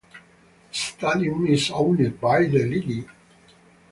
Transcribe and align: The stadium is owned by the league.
The 0.71 0.75
stadium 0.75 1.45
is 1.45 1.69
owned 1.69 2.19
by 2.19 2.45
the 2.45 2.65
league. 2.65 3.07